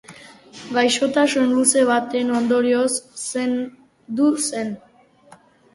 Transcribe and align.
Gaixotasun 0.77 1.53
luze 1.59 1.83
baten 1.91 2.33
ondorioz 2.39 2.91
zendu 3.27 4.33
zen. 4.49 4.77